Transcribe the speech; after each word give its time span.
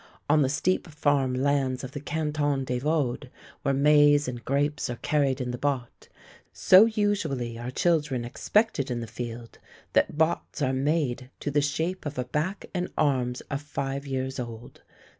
On 0.27 0.41
the 0.41 0.49
steep 0.49 0.87
farm 0.87 1.35
lands 1.35 1.83
of 1.83 1.91
the 1.91 1.99
Canton 1.99 2.65
de 2.65 2.79
Vaud, 2.79 3.29
where 3.61 3.71
maize 3.71 4.27
and 4.27 4.43
grapes 4.43 4.89
are 4.89 4.95
carried 4.95 5.39
in 5.39 5.51
the 5.51 5.59
botte, 5.59 6.07
so 6.51 6.85
usually 6.85 7.59
are 7.59 7.69
children 7.69 8.25
expected 8.25 8.89
in 8.89 8.99
the 8.99 9.05
field 9.05 9.59
that 9.93 10.17
bottes 10.17 10.59
are 10.59 10.73
made 10.73 11.29
to 11.41 11.51
the 11.51 11.61
shape 11.61 12.07
of 12.07 12.17
a 12.17 12.25
back 12.25 12.65
and 12.73 12.89
arms 12.97 13.41
of 13.41 13.61
five 13.61 14.07
years 14.07 14.39
old. 14.39 14.81